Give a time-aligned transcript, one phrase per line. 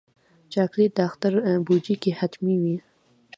[0.53, 1.33] چاکلېټ د اختر
[1.65, 2.77] بوجۍ کې حتمي وي.